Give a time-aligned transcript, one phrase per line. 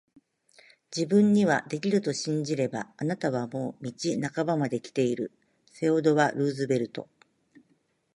[0.89, 3.93] 自分にはできると信じれば、あなたはもう道
[4.35, 7.21] 半ばまで来ている～セオドア・ルーズベルト～